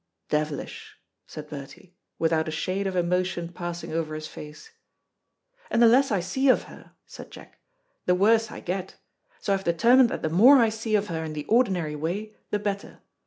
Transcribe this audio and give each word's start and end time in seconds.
"Devilish," 0.29 0.95
said 1.27 1.47
Bertie, 1.47 1.95
without 2.17 2.47
a 2.47 2.49
shade 2.51 2.87
of 2.87 2.95
emotion 2.95 3.49
passing 3.53 3.93
over 3.93 4.15
his 4.15 4.25
face. 4.25 4.71
"And 5.69 5.79
the 5.79 5.87
less 5.87 6.09
I 6.09 6.19
see 6.21 6.49
of 6.49 6.63
her," 6.63 6.93
said 7.05 7.29
Jack, 7.29 7.59
"the 8.07 8.15
worse 8.15 8.49
I 8.49 8.61
get, 8.61 8.95
so 9.41 9.53
I've 9.53 9.63
determined 9.63 10.09
that 10.09 10.23
the 10.23 10.29
more 10.31 10.57
I 10.57 10.69
see 10.69 10.95
of 10.95 11.09
her 11.09 11.23
in 11.23 11.33
the 11.33 11.45
ordinary 11.45 11.95
way, 11.95 12.35
the 12.49 12.57
better. 12.57 13.03